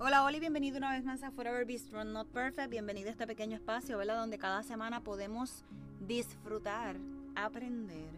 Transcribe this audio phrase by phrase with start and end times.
[0.00, 2.68] Hola, hola bienvenido una vez más a Forever Be Strong Not Perfect.
[2.68, 4.18] Bienvenido a este pequeño espacio, ¿verdad?
[4.18, 5.64] Donde cada semana podemos
[6.00, 6.96] disfrutar,
[7.36, 8.10] aprender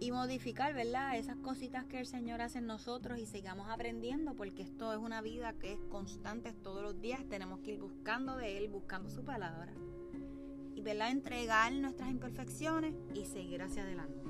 [0.00, 1.16] y modificar, ¿verdad?
[1.16, 5.22] Esas cositas que el Señor hace en nosotros y sigamos aprendiendo porque esto es una
[5.22, 7.24] vida que es constante todos los días.
[7.30, 9.72] Tenemos que ir buscando de Él, buscando su palabra
[10.74, 11.08] y, ¿verdad?
[11.08, 14.22] Entregar nuestras imperfecciones y seguir hacia adelante.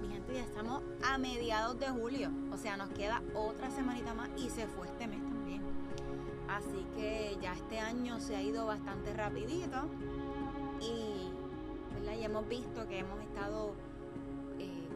[0.00, 4.30] Mi gente, ya estamos a mediados de julio, o sea, nos queda otra semanita más
[4.36, 5.33] y se fue este mes.
[6.54, 9.88] Así que ya este año se ha ido bastante rapidito
[10.80, 11.32] y,
[11.94, 12.12] ¿verdad?
[12.16, 13.74] y hemos visto que hemos estado
[14.60, 14.88] eh,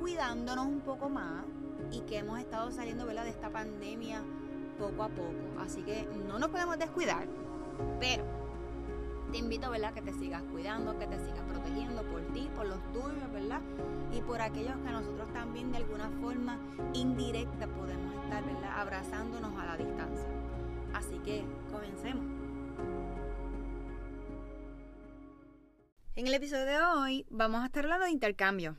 [0.00, 1.44] cuidándonos un poco más
[1.92, 3.22] y que hemos estado saliendo ¿verdad?
[3.22, 4.22] de esta pandemia
[4.80, 5.60] poco a poco.
[5.60, 7.28] Así que no nos podemos descuidar,
[8.00, 8.24] pero
[9.32, 9.94] te invito, ¿verdad?
[9.94, 13.62] Que te sigas cuidando, que te sigas protegiendo por ti, por los tuyos, ¿verdad?
[14.12, 16.58] Y por aquellos que nosotros también de alguna forma
[16.92, 18.78] indirecta podemos estar, ¿verdad?
[18.78, 20.26] Abrazándonos a la distancia.
[20.92, 22.26] Así que comencemos.
[26.14, 28.76] En el episodio de hoy vamos a estar hablando de intercambio.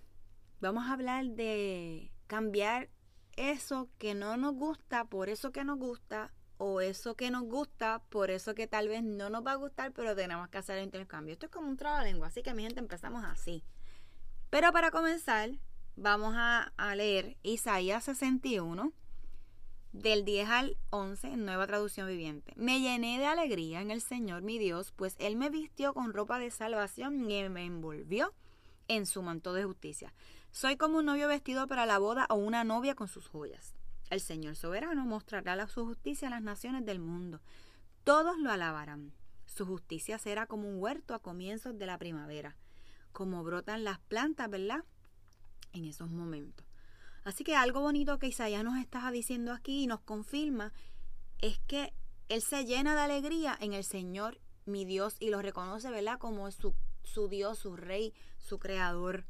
[0.61, 2.89] Vamos a hablar de cambiar
[3.37, 8.01] eso que no nos gusta por eso que nos gusta o eso que nos gusta,
[8.09, 10.85] por eso que tal vez no nos va a gustar, pero tenemos que hacer el
[10.85, 11.33] intercambio.
[11.33, 13.63] Esto es como un trabalengua, así que mi gente empezamos así.
[14.49, 15.51] Pero para comenzar,
[15.95, 18.93] vamos a, a leer Isaías 61,
[19.93, 22.53] del 10 al 11, nueva traducción viviente.
[22.55, 26.39] Me llené de alegría en el Señor mi Dios, pues Él me vistió con ropa
[26.39, 28.33] de salvación y me envolvió
[28.87, 30.13] en su manto de justicia.
[30.51, 33.75] Soy como un novio vestido para la boda o una novia con sus joyas.
[34.13, 37.41] El Señor soberano mostrará su justicia a las naciones del mundo.
[38.03, 39.11] Todos lo alabarán.
[39.47, 42.55] Su justicia será como un huerto a comienzos de la primavera,
[43.11, 44.83] como brotan las plantas, ¿verdad?
[45.71, 46.63] En esos momentos.
[47.23, 50.73] Así que algo bonito que Isaías nos está diciendo aquí y nos confirma
[51.39, 51.91] es que
[52.29, 56.19] Él se llena de alegría en el Señor, mi Dios, y lo reconoce, ¿verdad?
[56.19, 59.25] Como su, su Dios, su Rey, su Creador.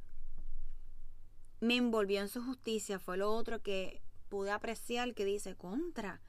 [1.62, 4.03] Me envolvió en su justicia, fue lo otro que
[4.34, 6.20] pude apreciar que dice contra,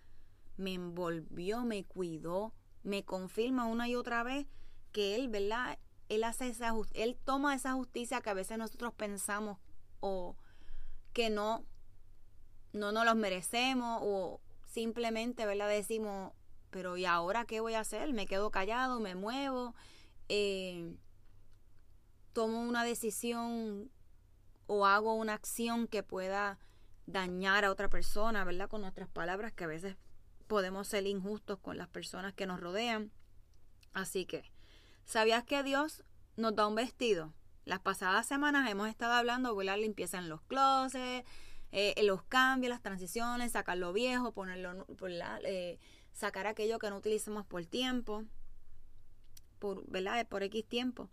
[0.59, 4.47] me envolvió, me cuidó, me confirma una y otra vez
[4.93, 5.79] que él, ¿verdad?
[6.11, 9.57] Él hace esa él toma esa justicia que a veces nosotros pensamos
[10.01, 10.37] o
[11.15, 11.65] que no
[12.75, 15.71] no nos los merecemos o simplemente, ¿verdad?
[15.71, 16.35] Decimos,
[16.69, 18.13] pero ¿y ahora qué voy a hacer?
[18.13, 19.75] Me quedo callado, me muevo,
[20.29, 20.95] eh,
[22.35, 23.91] tomo una decisión
[24.67, 26.59] o hago una acción que pueda
[27.07, 28.69] dañar a otra persona, ¿verdad?
[28.69, 29.97] Con nuestras palabras, que a veces
[30.47, 33.11] podemos ser injustos con las personas que nos rodean.
[33.93, 34.51] Así que,
[35.05, 36.03] ¿sabías que Dios
[36.37, 37.33] nos da un vestido?
[37.65, 41.27] Las pasadas semanas hemos estado hablando de la limpieza en los closets,
[41.73, 44.87] eh, los cambios, las transiciones, sacar lo viejo, ponerlo,
[45.45, 45.79] eh,
[46.13, 48.25] sacar aquello que no utilizamos por tiempo,
[49.59, 50.27] por, ¿verdad?
[50.29, 51.11] Por X tiempo.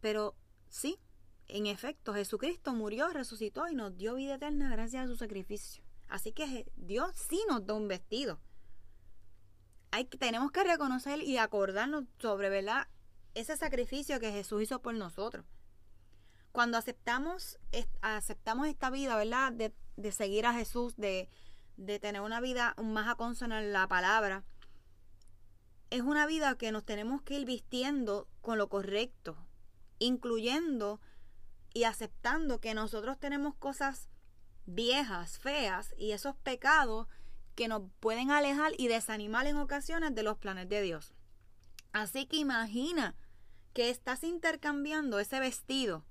[0.00, 0.34] Pero
[0.68, 0.98] sí,
[1.48, 5.82] en efecto, Jesucristo murió, resucitó y nos dio vida eterna gracias a su sacrificio.
[6.08, 8.38] Así que Dios sí nos da un vestido.
[9.90, 12.88] Hay, tenemos que reconocer y acordarnos sobre ¿verdad?
[13.34, 15.46] ese sacrificio que Jesús hizo por nosotros.
[16.52, 17.58] Cuando aceptamos,
[18.00, 19.52] aceptamos esta vida, ¿verdad?
[19.52, 21.28] De, de seguir a Jesús, de,
[21.76, 24.44] de tener una vida más a en la palabra,
[25.90, 29.36] es una vida que nos tenemos que ir vistiendo con lo correcto,
[29.98, 31.00] incluyendo
[31.72, 34.08] y aceptando que nosotros tenemos cosas
[34.66, 37.08] viejas, feas y esos pecados
[37.54, 41.14] que nos pueden alejar y desanimar en ocasiones de los planes de Dios.
[41.92, 43.16] Así que imagina
[43.72, 46.04] que estás intercambiando ese vestido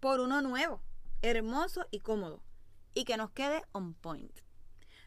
[0.00, 0.82] por uno nuevo,
[1.20, 2.42] hermoso y cómodo,
[2.94, 4.32] y que nos quede on point.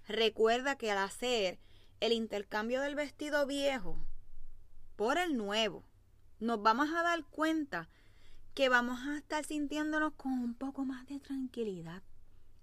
[0.08, 1.60] Recuerda que al hacer
[2.00, 3.98] el intercambio del vestido viejo
[4.96, 5.84] por el nuevo,
[6.40, 7.90] nos vamos a dar cuenta
[8.56, 12.02] que vamos a estar sintiéndonos con un poco más de tranquilidad,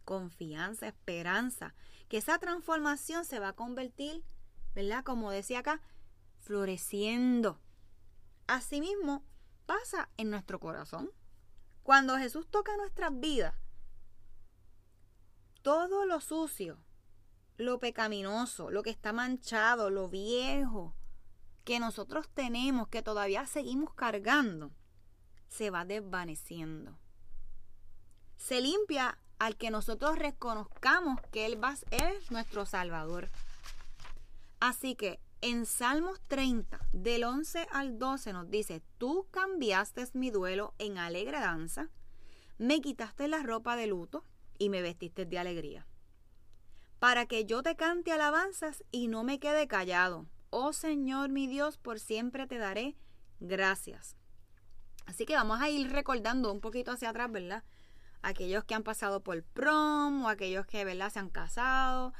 [0.06, 1.74] confianza, esperanza,
[2.08, 4.24] que esa transformación se va a convertir,
[4.74, 5.04] ¿verdad?
[5.04, 5.82] Como decía acá,
[6.38, 7.60] floreciendo.
[8.46, 9.22] Asimismo,
[9.66, 11.12] pasa en nuestro corazón.
[11.82, 13.54] Cuando Jesús toca nuestras vidas,
[15.60, 16.78] todo lo sucio,
[17.58, 20.96] lo pecaminoso, lo que está manchado, lo viejo
[21.64, 24.72] que nosotros tenemos, que todavía seguimos cargando,
[25.56, 26.98] se va desvaneciendo.
[28.36, 31.60] Se limpia al que nosotros reconozcamos que Él
[31.90, 33.30] es nuestro Salvador.
[34.60, 40.74] Así que en Salmos 30, del 11 al 12 nos dice, tú cambiaste mi duelo
[40.78, 41.90] en alegre danza,
[42.58, 44.24] me quitaste la ropa de luto
[44.58, 45.86] y me vestiste de alegría.
[46.98, 50.26] para que yo te cante alabanzas y no me quede callado.
[50.50, 52.96] Oh Señor mi Dios, por siempre te daré
[53.40, 54.16] gracias.
[55.06, 57.64] Así que vamos a ir recordando un poquito hacia atrás, ¿verdad?
[58.22, 61.10] Aquellos que han pasado por prom o aquellos que, ¿verdad?
[61.10, 62.12] Se han casado,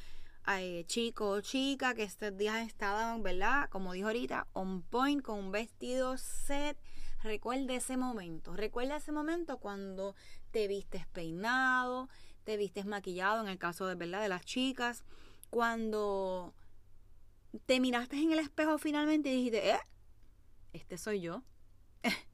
[0.45, 3.69] hay chico o chica que estos días estaban, ¿verdad?
[3.71, 6.77] Como dijo ahorita, on point con un vestido set.
[7.23, 8.57] Recuerda ese momento.
[8.57, 10.17] Recuerda ese momento cuando
[10.51, 12.09] te vistes peinado,
[12.43, 14.21] te vistes maquillado, en el caso de, ¿verdad?
[14.23, 15.05] De las chicas.
[15.51, 16.55] Cuando
[17.67, 19.81] te miraste en el espejo finalmente y dijiste, eh,
[20.73, 21.43] este soy yo.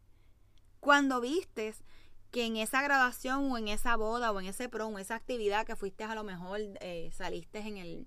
[0.81, 1.85] cuando vistes
[2.31, 5.77] que en esa graduación o en esa boda o en ese prom, esa actividad que
[5.77, 8.07] fuiste a lo mejor eh, saliste en el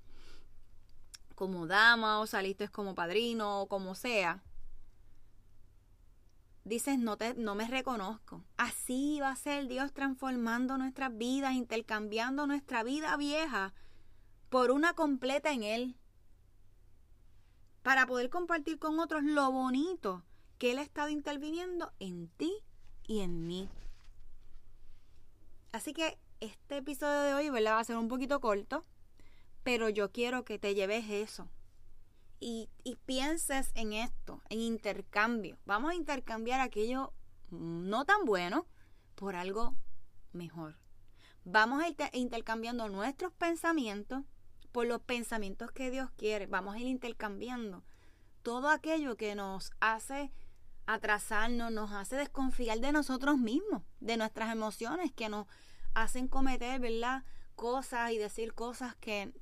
[1.36, 4.44] como dama o saliste como padrino o como sea,
[6.64, 8.44] dices no te no me reconozco.
[8.58, 13.74] Así va a ser Dios transformando nuestras vidas, intercambiando nuestra vida vieja
[14.50, 15.96] por una completa en él.
[17.82, 20.24] Para poder compartir con otros lo bonito
[20.62, 22.54] que él ha estado interviniendo en ti
[23.08, 23.68] y en mí.
[25.72, 27.50] Así que este episodio de hoy.
[27.50, 28.84] Va a ser un poquito corto,
[29.64, 31.50] pero yo quiero que te lleves eso.
[32.40, 32.70] Y
[33.08, 35.58] pienses en esto, en intercambio.
[35.66, 37.12] Vamos a intercambiar aquello
[37.50, 38.68] no tan bueno
[39.16, 39.76] por algo
[40.32, 40.78] mejor.
[41.44, 44.26] Vamos a ir intercambiando nuestros pensamientos
[44.72, 46.46] por los pensamientos que Dios quiere.
[46.46, 47.84] Vamos a ir intercambiando
[48.44, 50.32] todo aquello que nos hace
[50.86, 55.48] atrasarnos, nos hace desconfiar de nosotros mismos, de nuestras emociones, que nos
[55.94, 57.24] hacen cometer, ¿verdad?
[57.56, 59.34] Cosas y decir cosas que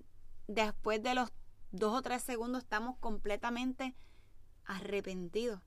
[0.47, 1.31] después de los
[1.71, 3.95] dos o tres segundos estamos completamente
[4.65, 5.61] arrepentidos.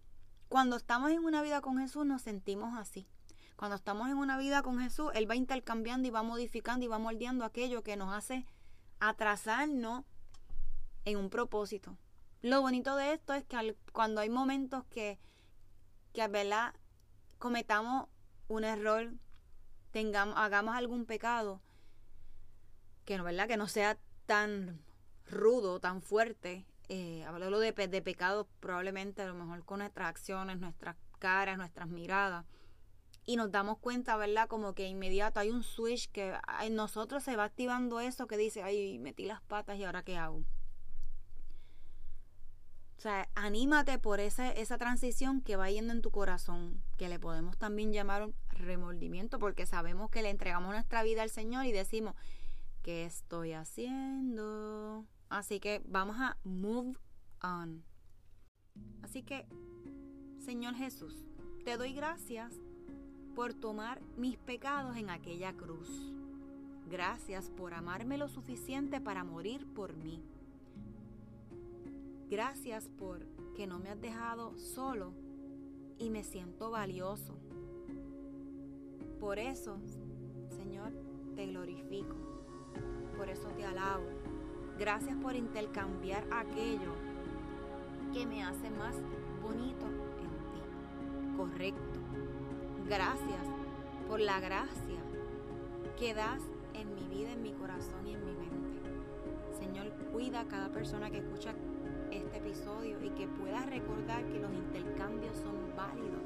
[0.48, 3.08] Cuando estamos en una vida con Jesús nos sentimos así.
[3.56, 6.98] Cuando estamos en una vida con Jesús, Él va intercambiando y va modificando y va
[6.98, 8.44] moldeando aquello que nos hace
[8.98, 10.04] atrasarnos
[11.04, 11.96] en un propósito.
[12.40, 15.18] Lo bonito de esto es que cuando hay momentos que
[16.12, 16.74] que ¿verdad?
[17.38, 18.08] cometamos
[18.48, 19.12] un error,
[19.90, 21.60] tengamos, hagamos algún pecado,
[23.04, 23.48] que no, ¿verdad?
[23.48, 24.80] Que no sea tan
[25.26, 26.66] rudo, tan fuerte.
[26.88, 32.44] Eh, de, de pecados probablemente a lo mejor con nuestras acciones, nuestras caras, nuestras miradas.
[33.24, 34.48] Y nos damos cuenta, ¿verdad?
[34.48, 38.62] Como que inmediato hay un switch que en nosotros se va activando eso que dice,
[38.62, 40.44] ay, metí las patas y ahora qué hago.
[43.02, 47.18] O sea, anímate por esa, esa transición que va yendo en tu corazón, que le
[47.18, 51.72] podemos también llamar un remordimiento, porque sabemos que le entregamos nuestra vida al Señor y
[51.72, 52.14] decimos,
[52.84, 55.04] ¿qué estoy haciendo?
[55.30, 56.96] Así que vamos a move
[57.42, 57.82] on.
[59.02, 59.48] Así que,
[60.38, 61.24] Señor Jesús,
[61.64, 62.54] te doy gracias
[63.34, 65.88] por tomar mis pecados en aquella cruz.
[66.88, 70.22] Gracias por amarme lo suficiente para morir por mí.
[72.32, 75.12] Gracias por que no me has dejado solo
[75.98, 77.36] y me siento valioso.
[79.20, 79.76] Por eso,
[80.48, 80.94] Señor,
[81.36, 82.16] te glorifico.
[83.18, 84.06] Por eso te alabo.
[84.78, 86.94] Gracias por intercambiar aquello
[88.14, 88.96] que me hace más
[89.42, 91.36] bonito en ti.
[91.36, 92.00] Correcto.
[92.88, 93.46] Gracias
[94.08, 95.02] por la gracia
[95.98, 96.40] que das
[96.72, 98.80] en mi vida, en mi corazón y en mi mente.
[99.58, 101.54] Señor, cuida a cada persona que escucha
[103.02, 106.22] y que puedas recordar que los intercambios son válidos.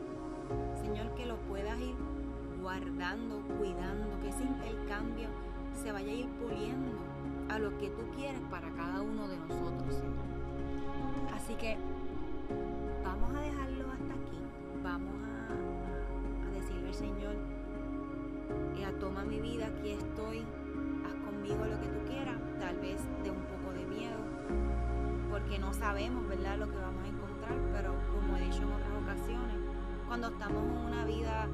[0.79, 1.95] Señor, que los puedas ir
[2.61, 5.29] guardando, cuidando, que ese intercambio
[5.83, 6.93] se vaya a ir puliendo
[7.49, 10.03] a lo que tú quieres para cada uno de nosotros.
[11.35, 11.79] Así que
[13.03, 14.39] vamos a dejarlo hasta aquí.
[14.85, 17.37] Vamos a, decirle al Señor,
[18.77, 20.45] eh, toma mi vida, aquí estoy,
[21.07, 24.19] haz conmigo lo que tú quieras, tal vez de un poco de miedo,
[25.31, 28.91] porque no sabemos, ¿verdad?, lo que vamos a encontrar, pero como he dicho en otras
[29.03, 29.57] ocasiones,
[30.07, 31.47] cuando estamos en una vida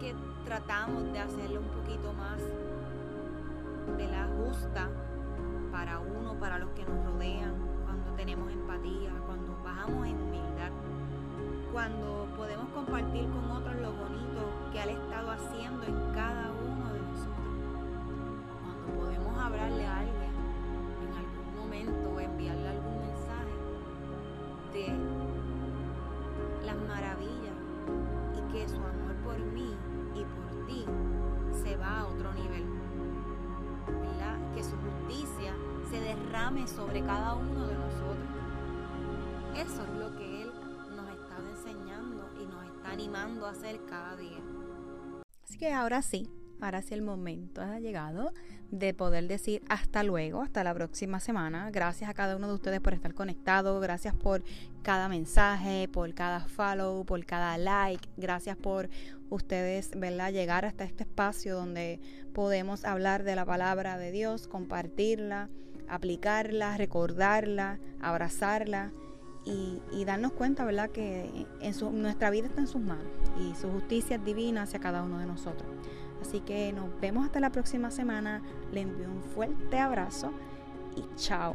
[0.00, 2.40] que tratamos de hacerlo un poquito más
[3.96, 4.88] de la justa
[5.70, 7.54] para uno, para los que nos rodean,
[7.84, 10.70] cuando tenemos empatía, cuando bajamos en humildad,
[11.72, 14.42] cuando podemos compartir con otros lo bonito
[14.72, 17.34] que ha estado haciendo en cada uno de nosotros,
[18.62, 20.23] cuando podemos hablarle a alguien
[36.66, 38.26] sobre cada uno de nosotros.
[39.54, 40.50] Eso es lo que Él
[40.96, 44.38] nos está enseñando y nos está animando a hacer cada día.
[45.44, 46.28] Así que ahora sí,
[46.60, 48.32] ahora sí el momento ha llegado
[48.72, 51.70] de poder decir hasta luego, hasta la próxima semana.
[51.70, 54.42] Gracias a cada uno de ustedes por estar conectado, gracias por
[54.82, 58.90] cada mensaje, por cada follow, por cada like, gracias por
[59.30, 60.32] ustedes, ¿verdad?
[60.32, 62.00] Llegar hasta este espacio donde
[62.32, 65.48] podemos hablar de la palabra de Dios, compartirla,
[65.88, 68.92] aplicarla, recordarla, abrazarla
[69.44, 70.90] y, darnos cuenta, ¿verdad?
[70.90, 73.06] Que en nuestra vida está en sus manos
[73.38, 75.68] y su justicia es divina hacia cada uno de nosotros.
[76.20, 78.42] Así que nos vemos hasta la próxima semana.
[78.72, 80.32] Le envío un fuerte abrazo
[80.96, 81.54] y chao.